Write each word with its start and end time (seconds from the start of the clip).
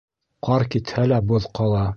Ҡар 0.47 0.65
китһә 0.77 1.05
лә, 1.13 1.23
боҙ 1.33 1.49
ҡала. 1.61 1.87